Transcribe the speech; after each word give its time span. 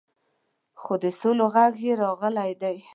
خو 0.81 0.93
د 1.03 1.05
سولې 1.19 1.45
غږ 1.53 1.73
یې 1.85 1.93
راغلی 2.03 2.51
دی. 2.61 2.77